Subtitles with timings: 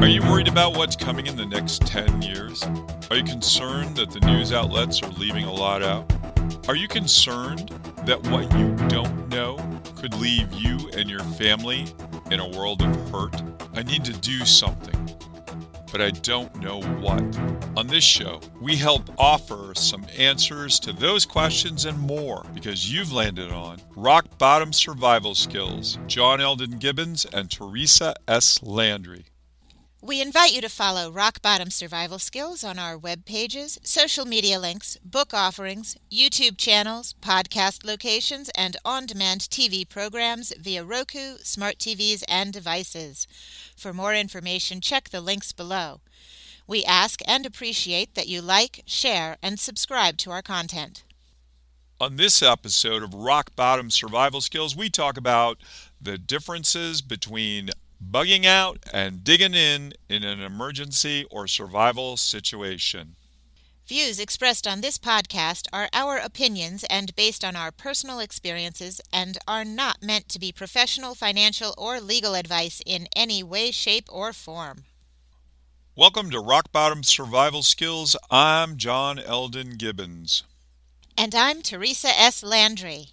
[0.00, 2.62] Are you worried about what's coming in the next 10 years?
[3.10, 6.10] Are you concerned that the news outlets are leaving a lot out?
[6.68, 7.68] Are you concerned
[8.06, 9.58] that what you don't know
[9.96, 11.86] could leave you and your family
[12.30, 13.42] in a world of hurt?
[13.74, 15.16] I need to do something,
[15.92, 17.22] but I don't know what.
[17.76, 23.12] On this show, we help offer some answers to those questions and more because you've
[23.12, 25.98] landed on rock bottom survival skills.
[26.06, 28.62] John Elden Gibbons and Teresa S.
[28.62, 29.26] Landry.
[30.02, 34.58] We invite you to follow Rock Bottom Survival Skills on our web pages, social media
[34.58, 41.76] links, book offerings, YouTube channels, podcast locations, and on demand TV programs via Roku, smart
[41.76, 43.28] TVs, and devices.
[43.76, 46.00] For more information, check the links below.
[46.66, 51.04] We ask and appreciate that you like, share, and subscribe to our content.
[52.00, 55.58] On this episode of Rock Bottom Survival Skills, we talk about
[56.00, 57.68] the differences between
[58.00, 63.16] bugging out and digging in in an emergency or survival situation.
[63.86, 69.36] Views expressed on this podcast are our opinions and based on our personal experiences and
[69.48, 74.32] are not meant to be professional, financial, or legal advice in any way, shape, or
[74.32, 74.84] form.
[75.96, 78.14] Welcome to Rock Bottom Survival Skills.
[78.30, 80.44] I'm John Elden Gibbons.
[81.18, 82.44] And I'm Teresa S.
[82.44, 83.08] Landry.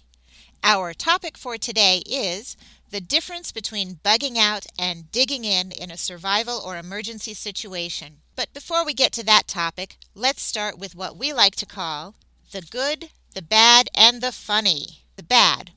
[0.62, 2.56] Our topic for today is
[2.90, 8.18] the difference between bugging out and digging in in a survival or emergency situation.
[8.34, 12.14] But before we get to that topic, let's start with what we like to call
[12.50, 15.04] the good, the bad, and the funny.
[15.16, 15.72] The bad.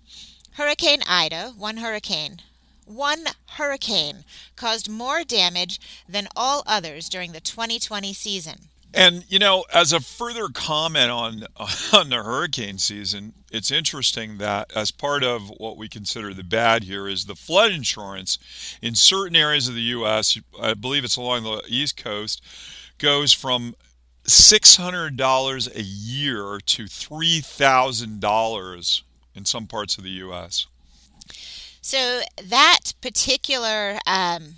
[0.53, 2.42] Hurricane Ida, one hurricane,
[2.86, 4.25] one hurricane
[4.56, 8.70] caused more damage than all others during the 2020 season.
[8.94, 11.45] And you know, as a further comment on
[11.94, 16.84] on the hurricane season, it's interesting that as part of what we consider the bad
[16.84, 18.38] here is the flood insurance
[18.81, 20.38] in certain areas of the U.S.
[20.62, 22.44] I believe it's along the East Coast,
[22.97, 23.75] goes from
[24.25, 29.03] six hundred dollars a year to three thousand dollars
[29.35, 30.68] in some parts of the U.S.
[31.81, 34.56] So that particular um,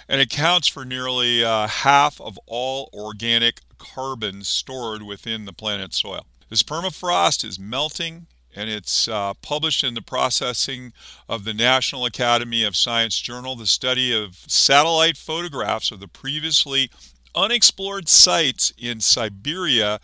[0.06, 6.26] and accounts for nearly uh, half of all organic carbon stored within the planet's soil.
[6.48, 10.92] This permafrost is melting and it's uh, published in the processing
[11.28, 16.90] of the National Academy of Science Journal, the study of satellite photographs of the previously
[17.34, 20.00] unexplored sites in Siberia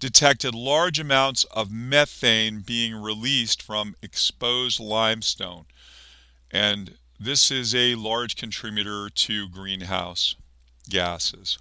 [0.00, 5.66] detected large amounts of methane being released from exposed limestone.
[6.50, 10.34] And this is a large contributor to greenhouse
[10.88, 11.58] gases.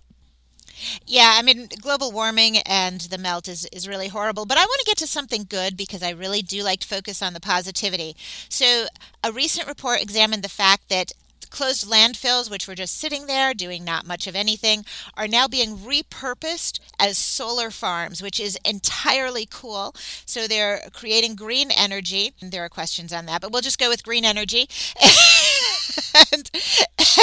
[1.05, 4.45] Yeah, I mean, global warming and the melt is, is really horrible.
[4.45, 7.21] But I want to get to something good because I really do like to focus
[7.21, 8.15] on the positivity.
[8.49, 8.85] So,
[9.23, 11.11] a recent report examined the fact that
[11.49, 14.85] closed landfills, which were just sitting there doing not much of anything,
[15.17, 19.93] are now being repurposed as solar farms, which is entirely cool.
[20.25, 22.31] So they're creating green energy.
[22.41, 24.67] There are questions on that, but we'll just go with green energy.
[26.33, 26.49] and,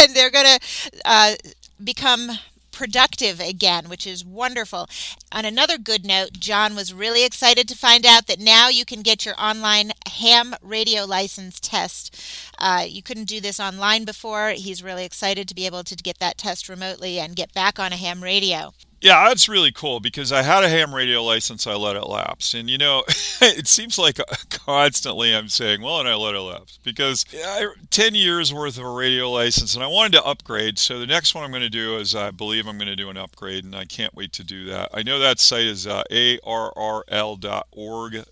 [0.01, 0.61] and they're going to
[1.05, 1.35] uh,
[1.83, 2.31] become
[2.79, 4.89] productive again, which is wonderful.
[5.33, 9.03] On another good note, John was really excited to find out that now you can
[9.03, 12.17] get your online ham radio license test.
[12.57, 14.51] Uh, you couldn't do this online before.
[14.51, 17.93] He's really excited to be able to get that test remotely and get back on
[17.93, 18.73] a ham radio.
[19.01, 22.53] Yeah, that's really cool because I had a ham radio license, I let it lapse.
[22.55, 23.05] And you know,
[23.41, 24.19] it seems like
[24.51, 28.85] constantly I'm saying, well, and I let it lapse because I, 10 years worth of
[28.85, 30.81] a radio license and I wanted to upgrade.
[30.81, 33.09] So the next one I'm going to do is I believe I'm going to do
[33.09, 34.89] an upgrade and I can't wait to do that.
[34.93, 36.65] I know that site is uh, arrl.org.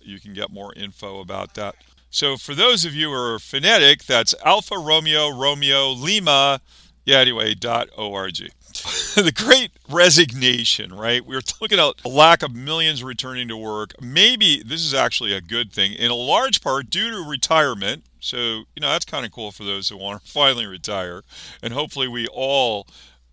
[0.01, 1.75] You can get more info about that.
[2.09, 6.59] So for those of you who are phonetic, that's Alpha Romeo Romeo Lima.
[7.05, 8.49] Yeah, anyway, dot org.
[9.15, 11.25] the great resignation, right?
[11.25, 13.93] We're talking about a lack of millions returning to work.
[14.01, 18.03] Maybe this is actually a good thing, in a large part due to retirement.
[18.19, 18.37] So,
[18.75, 21.23] you know, that's kind of cool for those who want to finally retire.
[21.61, 22.87] And hopefully, we all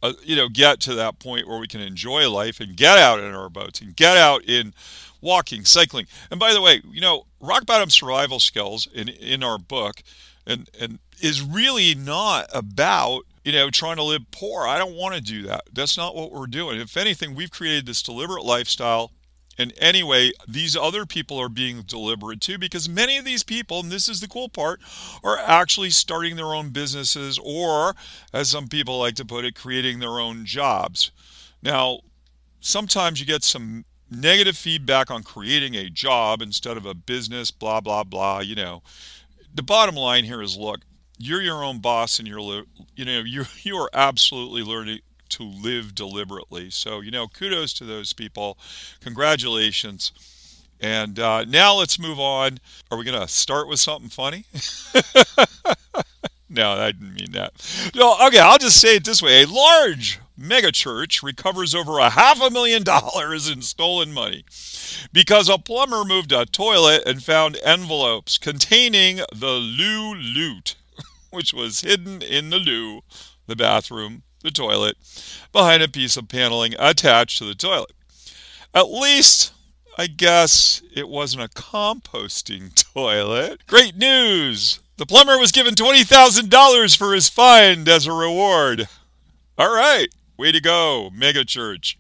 [0.05, 3.21] uh, you know, get to that point where we can enjoy life and get out
[3.21, 4.75] in our boats and get out in
[5.23, 6.07] walking, cycling.
[6.31, 10.03] And by the way, you know, rock bottom survival skills in in our book
[10.47, 14.67] and and is really not about you know trying to live poor.
[14.67, 15.63] I don't want to do that.
[15.73, 16.81] That's not what we're doing.
[16.81, 19.13] If anything, we've created this deliberate lifestyle
[19.59, 23.91] and anyway, these other people are being deliberate too because many of these people, and
[23.91, 24.81] this is the cool part,
[25.23, 27.95] are actually starting their own businesses or,
[28.33, 31.11] as some people like to put it, creating their own jobs.
[31.63, 32.01] Now,
[32.61, 37.81] sometimes you get some negative feedback on creating a job instead of a business, blah,
[37.81, 38.41] blah, blah.
[38.41, 38.83] You know,
[39.55, 40.81] the bottom line here is look,
[41.19, 42.65] you're your own boss and you're,
[42.97, 45.01] you know, you you are absolutely learning
[45.31, 46.71] to live deliberately.
[46.71, 48.59] So, you know, kudos to those people.
[49.01, 50.13] Congratulations.
[50.81, 52.59] And uh, now let's move on.
[52.91, 54.45] Are we going to start with something funny?
[56.51, 57.53] no, I didn't mean that.
[57.95, 59.43] No, okay, I'll just say it this way.
[59.43, 64.45] A large megachurch recovers over a half a million dollars in stolen money
[65.13, 70.75] because a plumber moved a toilet and found envelopes containing the loo loot,
[71.35, 73.03] which was hidden in the loo,
[73.47, 74.97] the bathroom, the toilet,
[75.53, 77.93] behind a piece of paneling attached to the toilet.
[78.73, 79.53] At least,
[79.99, 83.67] I guess, it wasn't a composting toilet.
[83.67, 84.81] Great news!
[84.97, 88.89] The plumber was given $20,000 for his find as a reward.
[89.59, 91.99] All right, way to go, Mega Church.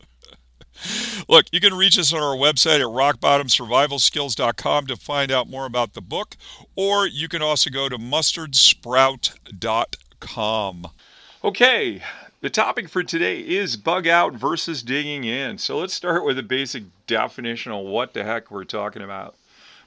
[1.28, 5.94] Look, you can reach us on our website at rockbottomsurvivalskills.com to find out more about
[5.94, 6.36] the book,
[6.76, 10.88] or you can also go to mustardsprout.com.
[11.42, 12.02] Okay,
[12.40, 15.58] the topic for today is bug out versus digging in.
[15.58, 19.34] So let's start with a basic definition of what the heck we're talking about.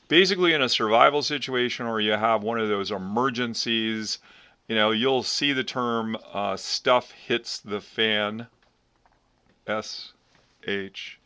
[0.07, 4.19] Basically, in a survival situation where you have one of those emergencies,
[4.67, 8.47] you know, you'll see the term uh, stuff hits the fan.
[9.67, 10.13] S
[10.67, 11.19] H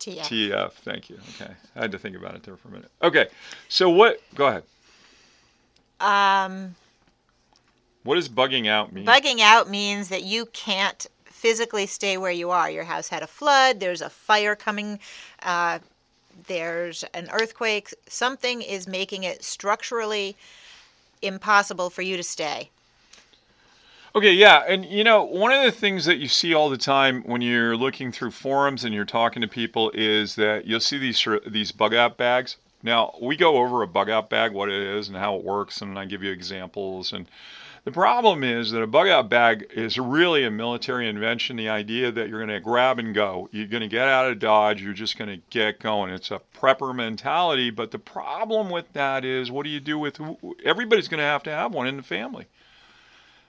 [0.00, 0.20] TF.
[0.22, 0.72] TF.
[0.72, 1.18] Thank you.
[1.40, 1.52] Okay.
[1.76, 2.90] I had to think about it there for a minute.
[3.02, 3.28] Okay.
[3.68, 4.20] So what?
[4.34, 4.64] Go ahead.
[6.00, 6.74] Um,
[8.02, 9.06] What does bugging out mean?
[9.06, 12.70] bugging out means that you can't physically stay where you are.
[12.70, 14.98] Your house had a flood, there's a fire coming,
[15.42, 15.78] uh,
[16.46, 17.94] there's an earthquake.
[18.08, 20.36] Something is making it structurally
[21.22, 22.70] impossible for you to stay.
[24.16, 27.22] Okay, yeah, and you know, one of the things that you see all the time
[27.24, 31.26] when you're looking through forums and you're talking to people is that you'll see these
[31.48, 32.56] these bug out bags.
[32.84, 35.82] Now, we go over a bug out bag, what it is and how it works,
[35.82, 37.12] and I give you examples.
[37.12, 37.26] And
[37.82, 41.56] the problem is that a bug out bag is really a military invention.
[41.56, 44.38] The idea that you're going to grab and go, you're going to get out of
[44.38, 46.12] Dodge, you're just going to get going.
[46.12, 47.70] It's a prepper mentality.
[47.70, 50.20] But the problem with that is, what do you do with
[50.64, 52.46] everybody's going to have to have one in the family?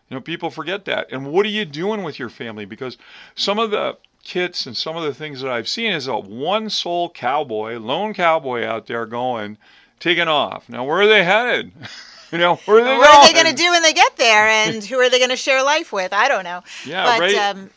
[0.09, 1.11] You know, people forget that.
[1.11, 2.65] And what are you doing with your family?
[2.65, 2.97] Because
[3.35, 6.69] some of the kits and some of the things that I've seen is a one
[6.69, 9.57] soul cowboy, lone cowboy out there going,
[9.99, 10.69] taking off.
[10.69, 11.71] Now, where are they headed?
[12.31, 12.99] you know, where are they going?
[12.99, 15.19] what are they going going to do when they get there, and who are they
[15.19, 16.13] going to share life with?
[16.13, 16.61] I don't know.
[16.85, 17.35] Yeah, but right.
[17.35, 17.69] um,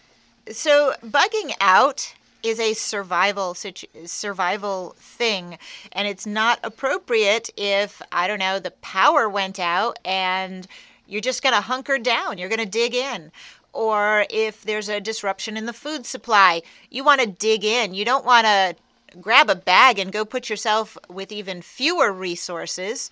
[0.50, 5.58] so bugging out is a survival situ- survival thing,
[5.92, 10.66] and it's not appropriate if I don't know the power went out and
[11.08, 12.38] you're just going to hunker down.
[12.38, 13.32] You're going to dig in.
[13.72, 17.94] Or if there's a disruption in the food supply, you want to dig in.
[17.94, 18.76] You don't want to
[19.20, 23.10] grab a bag and go put yourself with even fewer resources.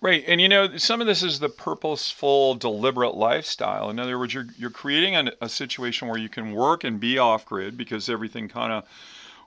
[0.00, 3.88] Right, and you know, some of this is the purposeful, deliberate lifestyle.
[3.88, 7.18] In other words, you're you're creating a, a situation where you can work and be
[7.18, 8.84] off grid because everything kind of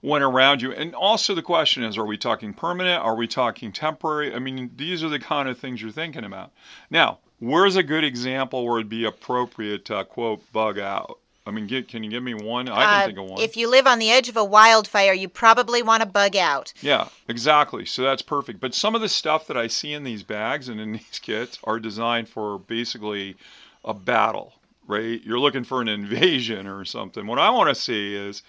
[0.01, 0.72] went around you.
[0.72, 3.03] And also, the question is, are we talking permanent?
[3.03, 4.34] Are we talking temporary?
[4.34, 6.53] I mean, these are the kind of things you're thinking about.
[6.89, 11.20] Now, where's a good example where it'd be appropriate to quote bug out?
[11.48, 12.68] I mean, get, can you give me one?
[12.68, 13.42] I can Uh, think of one.
[13.42, 16.74] If you live on the edge of a wildfire, you probably want to bug out.
[16.82, 17.86] Yeah, exactly.
[17.86, 18.60] So that's perfect.
[18.60, 21.60] But some of the stuff that I see in these bags and in these kits
[21.63, 23.36] are designed for basically
[23.84, 24.54] a battle,
[24.88, 25.22] right?
[25.24, 27.27] You're looking for an invasion or something.
[27.27, 28.42] What I want to see is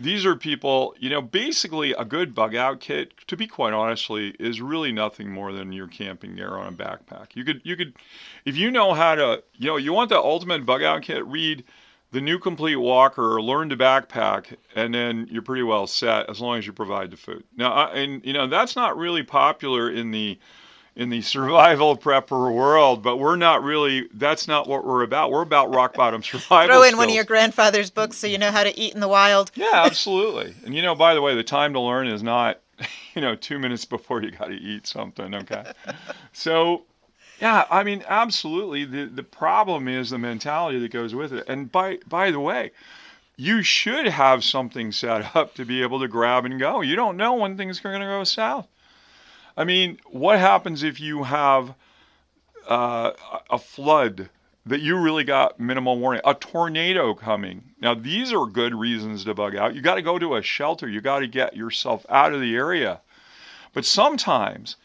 [0.00, 4.34] these are people, you know, basically a good bug out kit, to be quite honestly,
[4.40, 7.28] is really nothing more than your camping gear on a backpack.
[7.34, 7.94] You could you could
[8.44, 11.64] if you know how to, you know, you want the ultimate bug out kit, read
[12.12, 16.40] the new complete walker or learn to backpack and then you're pretty well set as
[16.40, 19.88] long as you provide the food now I, and you know that's not really popular
[19.90, 20.38] in the
[21.00, 24.06] in the survival prepper world, but we're not really.
[24.12, 25.30] That's not what we're about.
[25.30, 26.66] We're about rock bottom survival.
[26.66, 26.98] Throw in skills.
[26.98, 29.50] one of your grandfather's books so you know how to eat in the wild.
[29.54, 30.54] Yeah, absolutely.
[30.64, 32.60] And you know, by the way, the time to learn is not,
[33.14, 35.34] you know, two minutes before you got to eat something.
[35.34, 35.64] Okay.
[36.34, 36.82] so,
[37.40, 38.84] yeah, I mean, absolutely.
[38.84, 41.44] The the problem is the mentality that goes with it.
[41.48, 42.72] And by by the way,
[43.36, 46.82] you should have something set up to be able to grab and go.
[46.82, 48.68] You don't know when things are going to go south.
[49.60, 51.74] I mean, what happens if you have
[52.66, 53.10] uh,
[53.50, 54.30] a flood
[54.64, 57.64] that you really got minimal warning, a tornado coming?
[57.78, 59.74] Now, these are good reasons to bug out.
[59.74, 62.56] You got to go to a shelter, you got to get yourself out of the
[62.56, 63.02] area.
[63.74, 64.76] But sometimes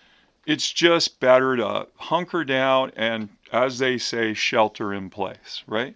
[0.46, 5.96] it's just better to hunker down and, as they say, shelter in place, right?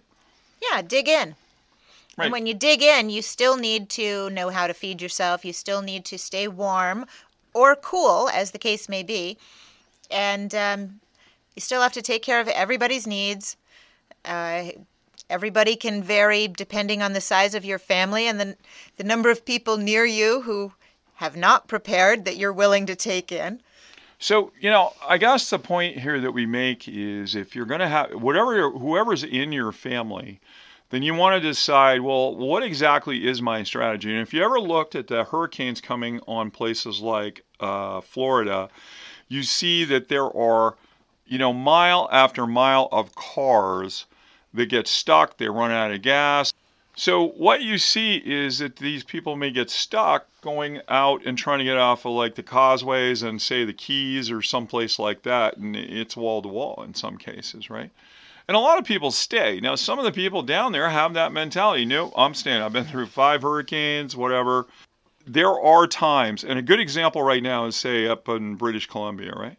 [0.72, 1.34] Yeah, dig in.
[2.16, 2.24] Right.
[2.24, 5.44] And when you dig in, you still need to know how to feed yourself.
[5.44, 7.04] You still need to stay warm
[7.54, 9.38] or cool, as the case may be.
[10.10, 11.00] And um,
[11.54, 13.56] you still have to take care of everybody's needs.
[14.24, 14.70] Uh,
[15.28, 18.56] everybody can vary depending on the size of your family and the,
[18.96, 20.72] the number of people near you who
[21.14, 23.60] have not prepared that you're willing to take in.
[24.18, 27.80] So, you know, I guess the point here that we make is if you're going
[27.80, 30.40] to have whatever, whoever's in your family,
[30.90, 34.12] then you want to decide, well, what exactly is my strategy?
[34.12, 38.68] And if you ever looked at the hurricanes coming on places like uh, Florida,
[39.28, 40.76] you see that there are,
[41.26, 44.06] you know, mile after mile of cars
[44.52, 46.52] that get stuck, they run out of gas.
[46.96, 51.60] So what you see is that these people may get stuck going out and trying
[51.60, 55.56] to get off of like the causeways and say the Keys or someplace like that,
[55.56, 57.90] and it's wall to wall in some cases, right?
[58.50, 59.60] And a lot of people stay.
[59.60, 61.84] Now, some of the people down there have that mentality.
[61.84, 62.60] No, I'm staying.
[62.60, 64.66] I've been through five hurricanes, whatever.
[65.24, 69.34] There are times, and a good example right now is say up in British Columbia,
[69.36, 69.56] right?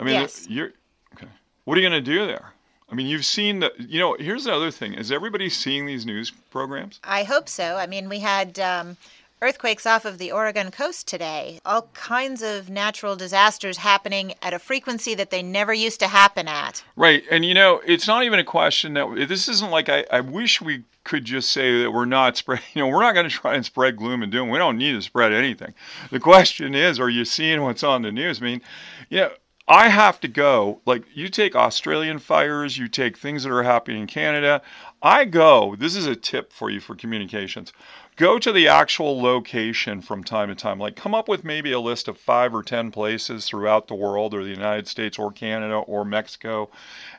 [0.00, 0.48] I mean, Yes.
[0.48, 0.72] you're
[1.14, 1.28] okay.
[1.62, 2.54] What are you going to do there?
[2.90, 3.72] I mean, you've seen the.
[3.78, 6.98] You know, here's the other thing: is everybody seeing these news programs?
[7.04, 7.76] I hope so.
[7.76, 8.96] I mean, we had um,
[9.40, 11.60] earthquakes off of the Oregon coast today.
[11.64, 16.48] All kinds of natural disasters happening at a frequency that they never used to happen
[16.48, 16.82] at.
[16.96, 20.20] Right, and you know, it's not even a question that this isn't like I, I
[20.20, 22.60] wish we could just say that we're not spread.
[22.74, 24.50] You know, we're not going to try and spread gloom and doom.
[24.50, 25.74] We don't need to spread anything.
[26.10, 28.40] The question is, are you seeing what's on the news?
[28.40, 28.60] I mean,
[29.08, 29.30] you know,
[29.68, 30.80] I have to go.
[30.86, 34.62] Like you take Australian fires, you take things that are happening in Canada.
[35.02, 35.76] I go.
[35.76, 37.72] This is a tip for you for communications.
[38.18, 40.80] Go to the actual location from time to time.
[40.80, 44.34] Like come up with maybe a list of five or ten places throughout the world,
[44.34, 46.68] or the United States, or Canada, or Mexico,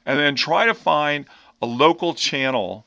[0.06, 1.26] and then try to find
[1.62, 2.86] a local channel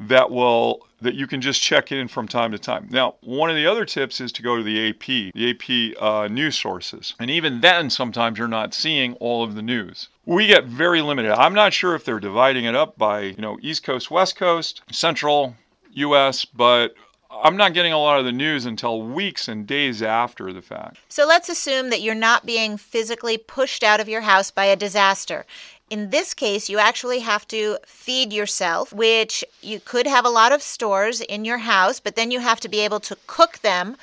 [0.00, 2.88] that will that you can just check in from time to time.
[2.90, 6.28] Now, one of the other tips is to go to the AP, the AP uh,
[6.28, 10.08] news sources, and even then, sometimes you're not seeing all of the news.
[10.24, 11.32] We get very limited.
[11.32, 14.80] I'm not sure if they're dividing it up by you know East Coast, West Coast,
[14.90, 15.56] Central
[15.92, 16.94] U.S., but
[17.30, 20.98] I'm not getting a lot of the news until weeks and days after the fact.
[21.08, 24.76] So let's assume that you're not being physically pushed out of your house by a
[24.76, 25.46] disaster.
[25.90, 30.52] In this case, you actually have to feed yourself, which you could have a lot
[30.52, 33.96] of stores in your house, but then you have to be able to cook them.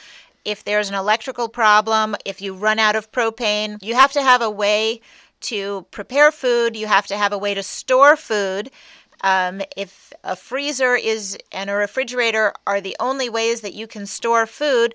[0.45, 4.41] If there's an electrical problem, if you run out of propane, you have to have
[4.41, 5.01] a way
[5.39, 8.71] to prepare food, you have to have a way to store food.
[9.21, 14.05] Um, if a freezer is and a refrigerator are the only ways that you can
[14.05, 14.93] store food,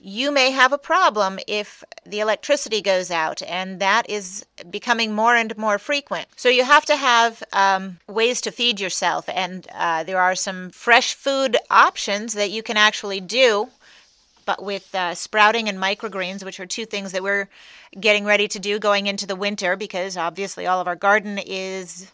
[0.00, 5.34] you may have a problem if the electricity goes out, and that is becoming more
[5.34, 6.28] and more frequent.
[6.36, 10.70] So you have to have um, ways to feed yourself, and uh, there are some
[10.70, 13.68] fresh food options that you can actually do.
[14.46, 17.48] But with uh, sprouting and microgreens, which are two things that we're
[18.00, 22.10] getting ready to do going into the winter, because obviously all of our garden is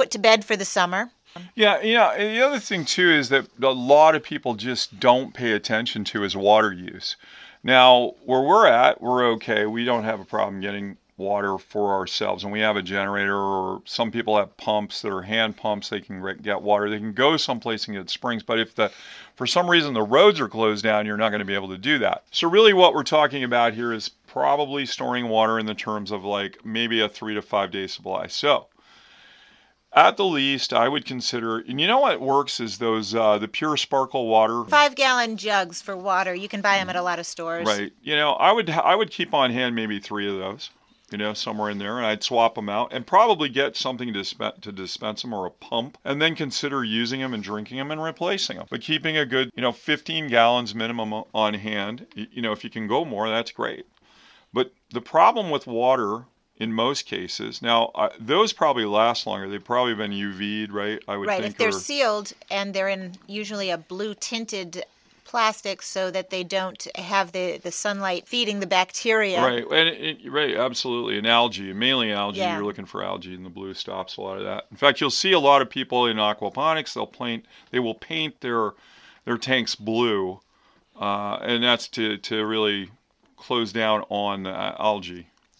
[0.00, 1.10] put to bed for the summer.
[1.54, 2.12] Yeah, yeah.
[2.12, 6.04] And the other thing too is that a lot of people just don't pay attention
[6.04, 7.16] to is water use.
[7.62, 9.66] Now, where we're at, we're okay.
[9.66, 13.82] We don't have a problem getting water for ourselves, and we have a generator, or
[13.84, 15.90] some people have pumps that are hand pumps.
[15.90, 16.88] They can get water.
[16.88, 18.42] They can go someplace and get springs.
[18.42, 18.90] But if the,
[19.36, 21.78] for some reason, the roads are closed down, you're not going to be able to
[21.78, 22.24] do that.
[22.30, 26.24] So really, what we're talking about here is probably storing water in the terms of
[26.24, 28.28] like maybe a three to five day supply.
[28.28, 28.68] So
[29.92, 33.48] at the least, I would consider, and you know what works is those uh, the
[33.48, 34.64] pure sparkle water.
[34.64, 36.34] Five gallon jugs for water.
[36.34, 37.66] You can buy them at a lot of stores.
[37.66, 37.92] Right.
[38.02, 40.70] You know, I would I would keep on hand maybe three of those.
[41.10, 44.12] You know, somewhere in there, and I'd swap them out, and probably get something to
[44.12, 47.90] dispense to dispense them or a pump, and then consider using them and drinking them
[47.90, 48.66] and replacing them.
[48.70, 52.06] But keeping a good, you know, 15 gallons minimum on hand.
[52.14, 53.86] You know, if you can go more, that's great.
[54.52, 56.26] But the problem with water
[56.60, 57.62] in most cases.
[57.62, 59.48] Now, uh, those probably last longer.
[59.48, 61.02] They've probably been UV'd, right?
[61.08, 61.40] I would right.
[61.40, 61.54] think.
[61.54, 64.84] If they're or- sealed and they're in usually a blue tinted
[65.24, 69.40] plastic so that they don't have the, the sunlight feeding the bacteria.
[69.40, 71.16] Right, and it, it- right, absolutely.
[71.16, 72.40] And algae, mainly algae.
[72.40, 72.56] Yeah.
[72.56, 74.66] You're looking for algae, and the blue stops a lot of that.
[74.70, 76.92] In fact, you'll see a lot of people in aquaponics.
[76.92, 77.46] They'll paint.
[77.70, 78.72] They will paint their
[79.24, 80.40] their tanks blue,
[81.00, 82.90] uh, and that's to to really
[83.36, 84.50] close down on the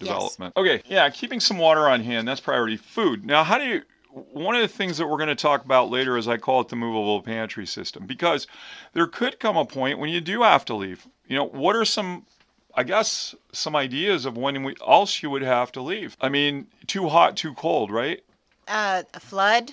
[0.00, 0.37] algae Yes.
[0.37, 0.54] development.
[0.57, 2.26] Okay, yeah, keeping some water on hand.
[2.26, 2.76] That's priority.
[2.76, 3.25] Food.
[3.25, 3.83] Now, how do you?
[4.12, 6.69] One of the things that we're going to talk about later is I call it
[6.69, 8.49] the movable pantry system because
[8.92, 11.07] there could come a point when you do have to leave.
[11.28, 12.26] You know, what are some
[12.75, 16.16] I guess some ideas of when we else you would have to leave.
[16.21, 18.23] I mean, too hot, too cold, right?
[18.66, 19.73] Uh, a flood.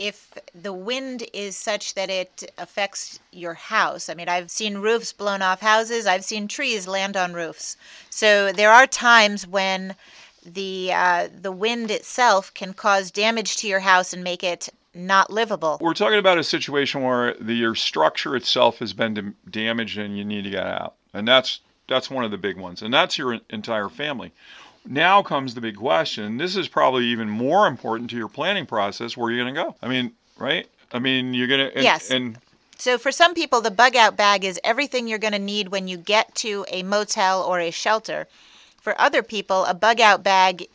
[0.00, 5.12] If the wind is such that it affects your house, I mean, I've seen roofs
[5.12, 7.76] blown off houses, I've seen trees land on roofs.
[8.08, 9.94] So there are times when
[10.44, 15.30] the uh, the wind itself can cause damage to your house and make it not
[15.30, 15.76] livable.
[15.80, 20.16] We're talking about a situation where the your structure itself has been dam- damaged and
[20.16, 23.18] you need to get out, and that's that's one of the big ones, and that's
[23.18, 24.32] your entire family.
[24.86, 26.38] Now comes the big question.
[26.38, 29.16] This is probably even more important to your planning process.
[29.16, 29.76] Where you're going to go?
[29.82, 30.66] I mean, right?
[30.92, 32.10] I mean, you're going to Yes.
[32.10, 32.38] and
[32.78, 35.86] So for some people, the bug out bag is everything you're going to need when
[35.86, 38.26] you get to a motel or a shelter.
[38.80, 40.66] For other people, a bug out bag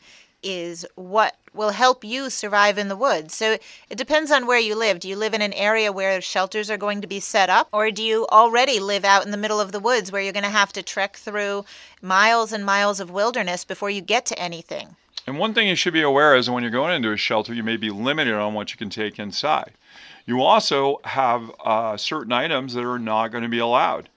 [0.44, 3.36] is what will help you survive in the woods.
[3.36, 3.58] So
[3.90, 5.00] it depends on where you live.
[5.00, 7.92] Do you live in an area where shelters are going to be set up, or
[7.92, 10.50] do you already live out in the middle of the woods where you're going to
[10.50, 11.66] have to trek through
[12.02, 14.96] miles and miles of wilderness before you get to anything?
[15.28, 17.64] And one thing you should be aware is when you're going into a shelter, you
[17.64, 19.72] may be limited on what you can take inside.
[20.26, 24.10] You also have uh, certain items that are not going to be allowed.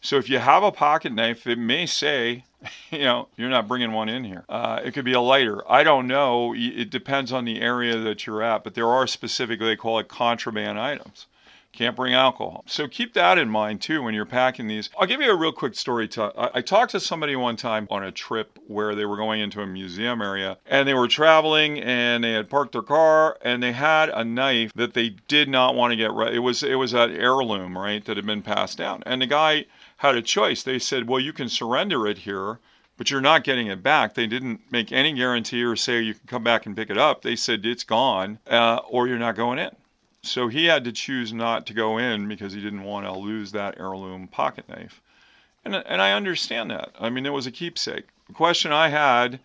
[0.00, 2.44] So if you have a pocket knife, it may say,
[2.90, 4.44] you know, you're not bringing one in here.
[4.48, 5.62] Uh, it could be a lighter.
[5.70, 6.54] I don't know.
[6.54, 10.08] It depends on the area that you're at, but there are specific, they call it
[10.08, 11.26] contraband items.
[11.72, 12.64] Can't bring alcohol.
[12.66, 14.88] So keep that in mind too when you're packing these.
[14.98, 16.08] I'll give you a real quick story.
[16.08, 19.42] To, I, I talked to somebody one time on a trip where they were going
[19.42, 23.62] into a museum area and they were traveling and they had parked their car and
[23.62, 26.32] they had a knife that they did not want to get rid.
[26.32, 29.02] It was it was an heirloom, right, that had been passed down.
[29.04, 30.62] And the guy had a choice.
[30.62, 32.58] They said, "Well, you can surrender it here."
[32.98, 34.14] But you're not getting it back.
[34.14, 37.20] They didn't make any guarantee or say you can come back and pick it up.
[37.20, 39.76] They said it's gone, uh, or you're not going in.
[40.22, 43.52] So he had to choose not to go in because he didn't want to lose
[43.52, 45.02] that heirloom pocket knife.
[45.64, 46.90] And, and I understand that.
[46.98, 48.06] I mean, it was a keepsake.
[48.28, 49.40] The question I had,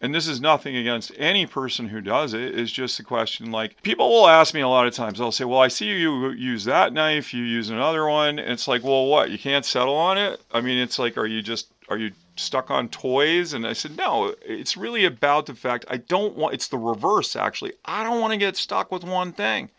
[0.00, 2.42] and this is nothing against any person who does it.
[2.42, 5.32] it, is just the question like, people will ask me a lot of times, they'll
[5.32, 8.38] say, Well, I see you use that knife, you use another one.
[8.38, 9.30] It's like, Well, what?
[9.30, 10.40] You can't settle on it?
[10.52, 13.52] I mean, it's like, Are you just, are you stuck on toys?
[13.52, 17.36] And I said, No, it's really about the fact I don't want, it's the reverse
[17.36, 17.72] actually.
[17.84, 19.70] I don't want to get stuck with one thing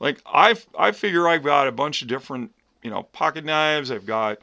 [0.00, 3.90] like I've I figure I've got a bunch of different you know pocket knives.
[3.90, 4.38] I've got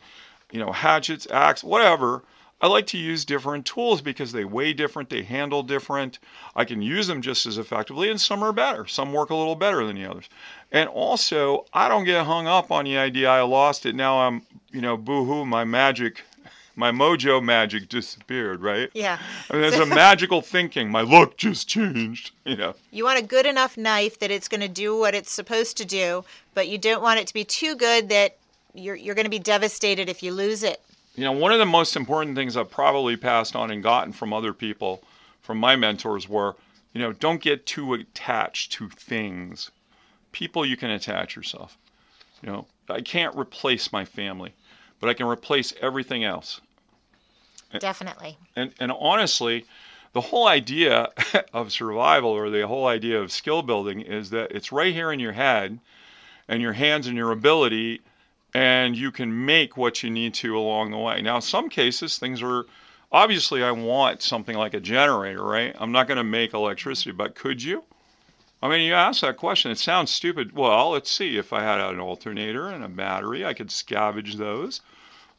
[0.52, 2.24] you know hatchets, axe, whatever.
[2.62, 6.20] I like to use different tools because they weigh different, they handle different.
[6.56, 8.86] I can use them just as effectively, and some are better.
[8.86, 10.30] Some work a little better than the others.
[10.72, 13.96] And also, I don't get hung up on the idea I lost it.
[13.96, 16.22] Now I'm, you know, boo-hoo, my magic,
[16.76, 18.92] my mojo magic disappeared, right?
[18.94, 19.18] Yeah.
[19.50, 20.92] I mean, there's a magical thinking.
[20.92, 22.76] My look just changed, you know.
[22.92, 25.86] You want a good enough knife that it's going to do what it's supposed to
[25.86, 28.38] do, but you don't want it to be too good that
[28.76, 30.80] you're, you're going to be devastated if you lose it.
[31.16, 34.32] You know, one of the most important things I've probably passed on and gotten from
[34.32, 35.04] other people,
[35.42, 36.56] from my mentors, were,
[36.94, 39.72] you know, don't get too attached to things.
[40.32, 41.78] People you can attach yourself.
[42.42, 44.54] You know, I can't replace my family,
[45.00, 46.62] but I can replace everything else.
[47.80, 48.38] Definitely.
[48.56, 49.66] And and honestly,
[50.14, 51.10] the whole idea
[51.54, 55.20] of survival or the whole idea of skill building is that it's right here in
[55.20, 55.80] your head
[56.48, 58.02] and your hands and your ability
[58.54, 61.22] and you can make what you need to along the way.
[61.22, 62.66] Now, some cases things are
[63.12, 65.76] obviously I want something like a generator, right?
[65.80, 67.84] I'm not going to make electricity, but could you?
[68.64, 69.72] I mean, you ask that question.
[69.72, 70.56] It sounds stupid.
[70.56, 71.38] Well, let's see.
[71.38, 74.82] If I had an alternator and a battery, I could scavenge those.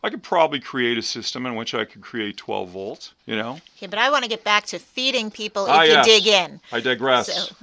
[0.02, 3.60] I could probably create a system in which I could create 12 volts, you know?
[3.76, 6.06] Okay, but I want to get back to feeding people if Ah, you yes.
[6.06, 6.60] dig in.
[6.72, 7.32] I digress.
[7.32, 7.54] So,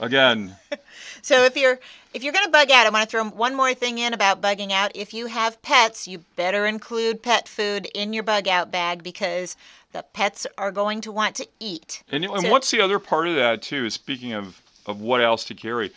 [0.00, 0.56] Again,
[1.22, 1.78] so if you're
[2.14, 4.40] if you're going to bug out, I want to throw one more thing in about
[4.40, 4.92] bugging out.
[4.94, 9.56] If you have pets, you better include pet food in your bug out bag because
[9.92, 12.02] the pets are going to want to eat.
[12.10, 15.20] and, and So- what's the other part of that, too, is speaking of, of what
[15.20, 15.90] else to carry,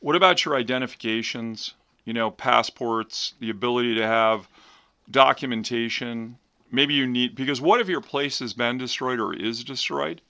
[0.00, 4.48] what about your identifications, you know, passports, the ability to have
[5.10, 6.36] documentation,
[6.72, 10.20] maybe you need because what if your place has been destroyed or is destroyed?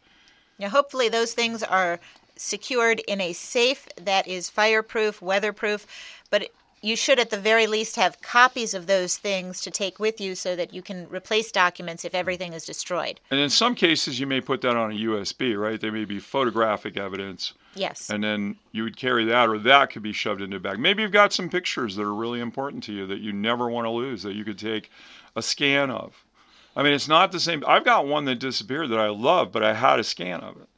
[0.58, 1.98] Now, hopefully, those things are
[2.40, 5.86] secured in a safe that is fireproof, weatherproof,
[6.30, 6.48] but
[6.82, 10.34] you should at the very least have copies of those things to take with you
[10.34, 13.20] so that you can replace documents if everything is destroyed.
[13.30, 15.78] And in some cases, you may put that on a USB, right?
[15.78, 17.52] There may be photographic evidence.
[17.74, 18.08] Yes.
[18.08, 20.78] And then you would carry that, or that could be shoved into a bag.
[20.78, 23.84] Maybe you've got some pictures that are really important to you that you never want
[23.84, 24.90] to lose, that you could take
[25.36, 26.24] a scan of.
[26.74, 27.62] I mean, it's not the same.
[27.66, 30.68] I've got one that disappeared that I love, but I had a scan of it.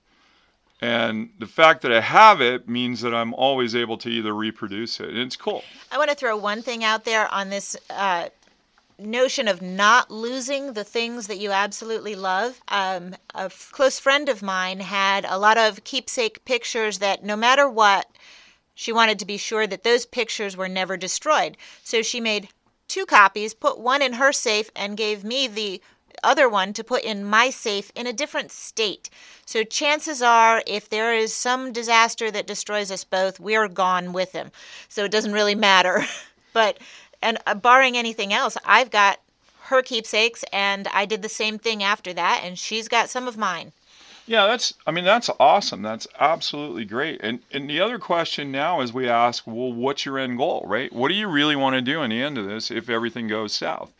[0.82, 4.98] And the fact that I have it means that I'm always able to either reproduce
[4.98, 5.10] it.
[5.10, 5.62] And it's cool.
[5.92, 8.30] I want to throw one thing out there on this uh,
[8.98, 12.60] notion of not losing the things that you absolutely love.
[12.66, 17.36] Um, a f- close friend of mine had a lot of keepsake pictures that no
[17.36, 18.10] matter what,
[18.74, 21.56] she wanted to be sure that those pictures were never destroyed.
[21.84, 22.48] So she made
[22.88, 25.80] two copies, put one in her safe, and gave me the
[26.22, 29.10] other one to put in my safe in a different state.
[29.46, 34.32] So chances are, if there is some disaster that destroys us both, we're gone with
[34.32, 34.50] him.
[34.88, 36.04] So it doesn't really matter.
[36.52, 36.78] but
[37.22, 39.20] and uh, barring anything else, I've got
[39.64, 43.36] her keepsakes, and I did the same thing after that, and she's got some of
[43.36, 43.72] mine.
[44.26, 45.82] Yeah, that's I mean that's awesome.
[45.82, 47.20] That's absolutely great.
[47.22, 50.92] And and the other question now is we ask, well, what's your end goal, right?
[50.92, 53.52] What do you really want to do in the end of this if everything goes
[53.52, 53.90] south?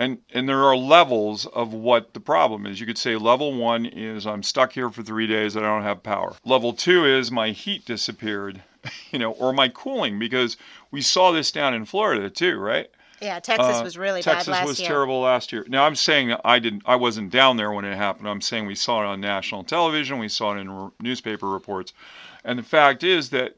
[0.00, 2.80] And and there are levels of what the problem is.
[2.80, 5.82] You could say level 1 is I'm stuck here for 3 days and I don't
[5.82, 6.36] have power.
[6.42, 8.62] Level 2 is my heat disappeared,
[9.10, 10.56] you know, or my cooling because
[10.90, 12.90] we saw this down in Florida too, right?
[13.20, 14.88] Yeah, Texas uh, was really Texas bad last was year.
[14.88, 15.66] terrible last year.
[15.68, 18.26] Now I'm saying I didn't, I wasn't down there when it happened.
[18.26, 21.92] I'm saying we saw it on national television, we saw it in re- newspaper reports,
[22.42, 23.54] and the fact is that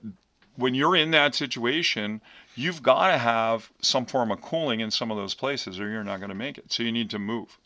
[0.57, 2.21] when you're in that situation,
[2.55, 6.05] you've got to have some form of cooling in some of those places, or you're
[6.05, 6.73] not going to make it.
[6.73, 7.59] So you need to move.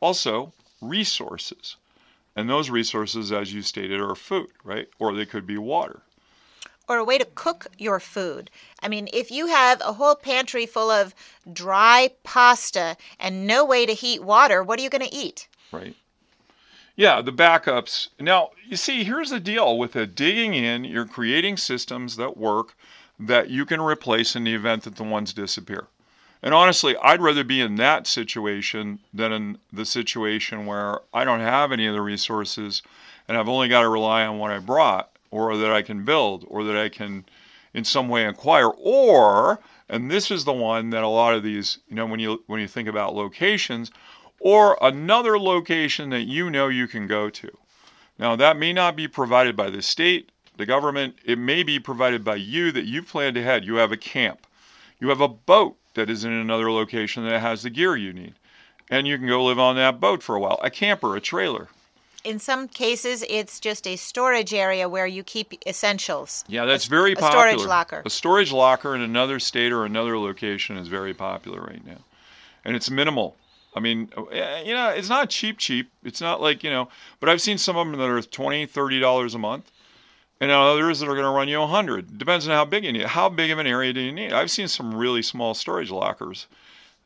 [0.00, 1.76] Also, resources,
[2.36, 4.88] and those resources, as you stated, are food, right?
[4.98, 6.02] Or they could be water
[6.88, 8.50] or a way to cook your food.
[8.82, 11.14] I mean, if you have a whole pantry full of
[11.52, 15.48] dry pasta and no way to heat water, what are you going to eat?
[15.70, 15.94] Right.
[16.96, 18.08] Yeah, the backups.
[18.18, 22.74] Now, you see, here's the deal with a digging in, you're creating systems that work
[23.18, 25.86] that you can replace in the event that the ones disappear.
[26.42, 31.40] And honestly, I'd rather be in that situation than in the situation where I don't
[31.40, 32.82] have any of the resources
[33.26, 36.44] and I've only got to rely on what I brought or that I can build
[36.48, 37.24] or that I can
[37.74, 41.78] in some way acquire or and this is the one that a lot of these
[41.88, 43.90] you know when you when you think about locations
[44.40, 47.50] or another location that you know you can go to
[48.18, 52.22] now that may not be provided by the state the government it may be provided
[52.22, 54.46] by you that you've planned ahead you have a camp
[55.00, 58.34] you have a boat that is in another location that has the gear you need
[58.90, 61.68] and you can go live on that boat for a while a camper a trailer
[62.24, 66.44] in some cases, it's just a storage area where you keep essentials.
[66.48, 67.46] Yeah, that's a, very popular.
[67.46, 68.02] A storage locker.
[68.04, 71.98] A storage locker in another state or another location is very popular right now,
[72.64, 73.36] and it's minimal.
[73.74, 75.90] I mean, eh, you know, it's not cheap, cheap.
[76.02, 76.88] It's not like you know,
[77.20, 79.70] but I've seen some of them that are twenty, thirty dollars a month,
[80.40, 82.18] and others that are going to run you a hundred.
[82.18, 83.06] Depends on how big you need.
[83.06, 84.32] How big of an area do you need?
[84.32, 86.46] I've seen some really small storage lockers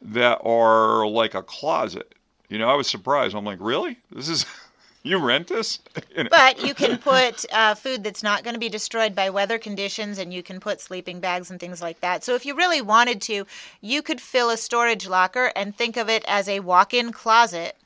[0.03, 2.15] that are like a closet.
[2.49, 3.35] You know, I was surprised.
[3.35, 3.99] I'm like, really?
[4.11, 4.45] This is
[5.03, 5.79] you rent this?
[6.31, 10.19] but you can put uh, food that's not going to be destroyed by weather conditions,
[10.19, 12.25] and you can put sleeping bags and things like that.
[12.25, 13.47] So if you really wanted to,
[13.81, 17.77] you could fill a storage locker and think of it as a walk-in closet,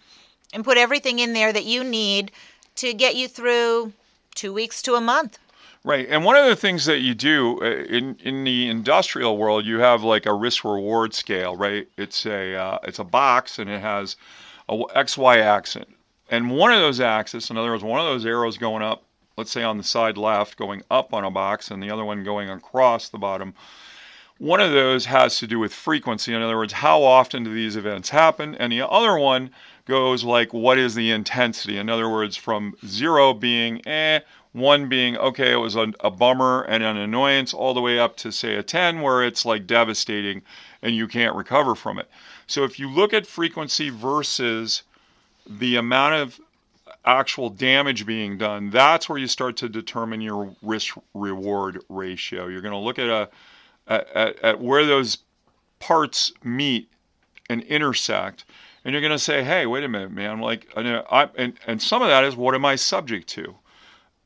[0.52, 2.32] and put everything in there that you need
[2.76, 3.92] to get you through
[4.36, 5.38] two weeks to a month.
[5.82, 9.64] Right, and one of the things that you do uh, in in the industrial world,
[9.64, 11.88] you have like a risk reward scale, right?
[11.96, 14.16] It's a uh, it's a box and it has
[14.68, 15.84] a x y axis
[16.28, 19.04] and one of those axes, in other words, one of those arrows going up,
[19.36, 22.24] let's say on the side left, going up on a box, and the other one
[22.24, 23.54] going across the bottom,
[24.38, 26.34] one of those has to do with frequency.
[26.34, 28.54] In other words, how often do these events happen?
[28.56, 29.50] And the other one
[29.86, 31.78] goes like, what is the intensity?
[31.78, 34.20] In other words, from zero being eh,
[34.52, 38.16] one being okay, it was a, a, bummer and an annoyance, all the way up
[38.16, 40.42] to say a 10, where it's like devastating
[40.82, 42.08] and you can't recover from it.
[42.46, 44.82] So if you look at frequency versus
[45.46, 46.40] the amount of
[47.04, 52.46] actual damage being done, that's where you start to determine your risk reward ratio.
[52.46, 53.28] You're going to look at a
[53.88, 55.18] at, at where those
[55.78, 56.90] parts meet
[57.48, 58.44] and intersect,
[58.86, 60.38] and you're going to say, "Hey, wait a minute, man!
[60.38, 63.56] Like, I, and and some of that is what am I subject to?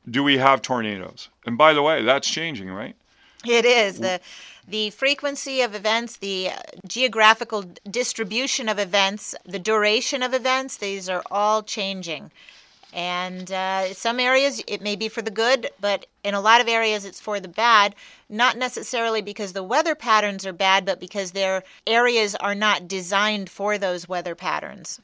[0.07, 1.29] Do we have tornadoes?
[1.47, 2.95] And by the way, that's changing, right?
[3.43, 4.21] It is the
[4.67, 6.51] the frequency of events, the
[6.87, 10.77] geographical distribution of events, the duration of events.
[10.77, 12.31] These are all changing.
[12.93, 16.67] And uh, some areas it may be for the good, but in a lot of
[16.67, 17.95] areas it's for the bad,
[18.29, 23.49] not necessarily because the weather patterns are bad, but because their areas are not designed
[23.49, 24.99] for those weather patterns.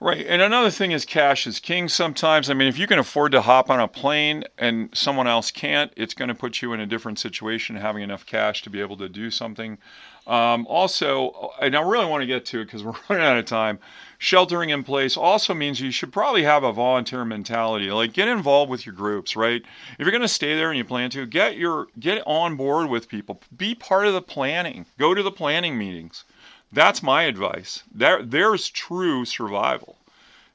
[0.00, 0.26] Right.
[0.26, 2.50] And another thing is cash is king sometimes.
[2.50, 5.92] I mean, if you can afford to hop on a plane and someone else can't,
[5.96, 8.96] it's going to put you in a different situation having enough cash to be able
[8.98, 9.78] to do something.
[10.26, 13.44] Um, also, and I really want to get to it because we're running out of
[13.44, 13.78] time.
[14.24, 17.90] Sheltering in place also means you should probably have a volunteer mentality.
[17.90, 19.60] Like get involved with your groups, right?
[19.60, 22.88] If you're going to stay there and you plan to, get your get on board
[22.88, 23.42] with people.
[23.54, 24.86] Be part of the planning.
[24.98, 26.24] Go to the planning meetings.
[26.72, 27.82] That's my advice.
[27.94, 29.98] There there's true survival.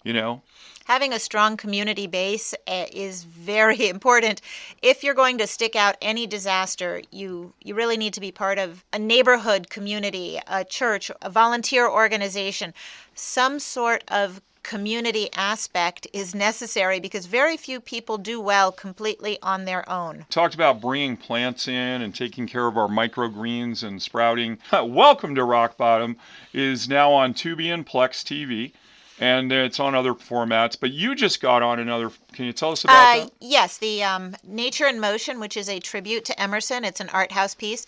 [0.10, 0.42] You know,
[0.86, 4.42] having a strong community base eh, is very important.
[4.82, 8.58] If you're going to stick out any disaster, you you really need to be part
[8.58, 12.74] of a neighborhood community, a church, a volunteer organization,
[13.14, 19.66] some sort of community aspect is necessary because very few people do well completely on
[19.66, 20.26] their own.
[20.32, 24.58] Talked about bringing plants in and taking care of our microgreens and sprouting.
[24.74, 26.18] Welcome to Rock Bottom
[26.52, 28.72] is now on Tubi and Plex TV
[29.20, 30.78] and it's on other formats.
[30.80, 32.12] But you just got on another.
[32.34, 33.32] Can you tell us about uh, that?
[33.40, 36.84] Yes, the um, Nature in Motion, which is a tribute to Emerson.
[36.86, 37.86] It's an art house piece.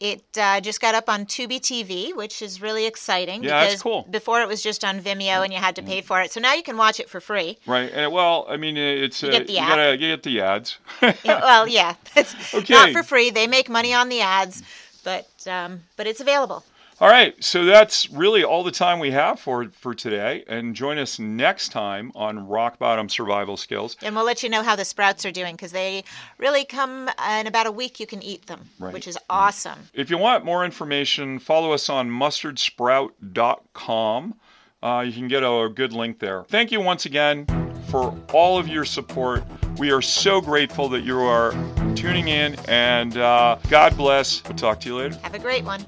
[0.00, 3.44] It uh, just got up on Tubi TV, which is really exciting.
[3.44, 4.06] Yeah, because that's cool.
[4.10, 6.32] Before it was just on Vimeo and you had to pay for it.
[6.32, 7.58] So now you can watch it for free.
[7.64, 7.92] Right.
[7.94, 10.78] And well, I mean, it's you, uh, get, the you gotta you get the ads.
[11.00, 12.74] yeah, well, yeah, it's okay.
[12.74, 13.30] not for free.
[13.30, 14.64] They make money on the ads,
[15.04, 16.64] but um, but it's available.
[17.00, 20.44] All right, so that's really all the time we have for for today.
[20.46, 23.96] And join us next time on Rock Bottom Survival Skills.
[24.00, 26.04] And we'll let you know how the sprouts are doing because they
[26.38, 27.98] really come in about a week.
[27.98, 28.94] You can eat them, right.
[28.94, 29.88] which is awesome.
[29.92, 34.34] If you want more information, follow us on mustardsprout.com.
[34.82, 36.44] Uh, you can get a good link there.
[36.44, 37.46] Thank you once again
[37.88, 39.42] for all of your support.
[39.78, 41.50] We are so grateful that you are
[41.96, 44.44] tuning in, and uh, God bless.
[44.44, 45.18] We'll talk to you later.
[45.22, 45.84] Have a great one.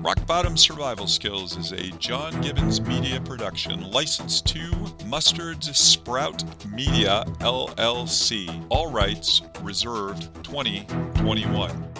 [0.00, 4.70] Rock Bottom Survival Skills is a John Gibbons Media production licensed to
[5.06, 8.64] Mustard's Sprout Media LLC.
[8.68, 11.97] All rights reserved 2021.